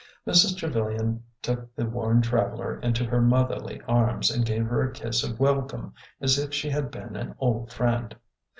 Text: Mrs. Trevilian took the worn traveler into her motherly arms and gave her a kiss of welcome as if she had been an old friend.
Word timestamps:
Mrs. 0.25 0.57
Trevilian 0.57 1.21
took 1.43 1.75
the 1.75 1.85
worn 1.85 2.23
traveler 2.23 2.79
into 2.79 3.05
her 3.05 3.21
motherly 3.21 3.79
arms 3.87 4.31
and 4.31 4.43
gave 4.43 4.65
her 4.65 4.81
a 4.89 4.93
kiss 4.93 5.23
of 5.23 5.39
welcome 5.39 5.93
as 6.19 6.39
if 6.39 6.51
she 6.51 6.71
had 6.71 6.89
been 6.89 7.15
an 7.15 7.35
old 7.37 7.71
friend. 7.71 8.15